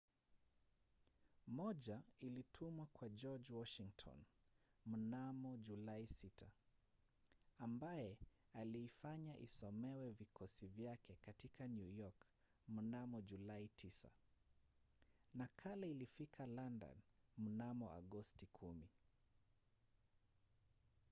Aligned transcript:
moja 1.47 2.01
ilitumwa 2.19 2.85
kwa 2.85 3.09
george 3.09 3.53
washington 3.53 4.23
mnamo 4.85 5.57
julai 5.57 6.03
6 6.03 6.47
ambaye 7.59 8.17
aliifanya 8.53 9.37
isomewe 9.39 10.11
vikosi 10.11 10.67
vyake 10.67 11.15
katika 11.15 11.67
new 11.67 11.89
york 11.91 12.27
mnamo 12.67 13.21
julai 13.21 13.65
9. 13.75 14.09
nakala 15.33 15.87
ilifika 15.87 16.45
london 16.45 16.95
mnamo 17.37 17.93
agosti 17.93 18.45
10 18.45 18.77